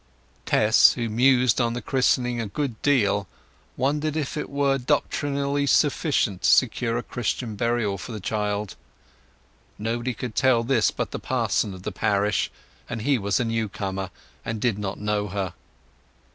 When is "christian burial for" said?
7.03-8.11